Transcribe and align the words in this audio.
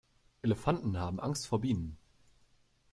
Elefanten 0.41 0.97
haben 0.97 1.19
Angst 1.19 1.45
vor 1.45 1.61
Bienen. 1.61 1.95